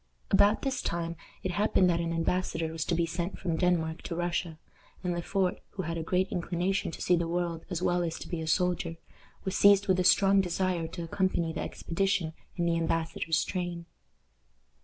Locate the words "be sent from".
2.95-3.55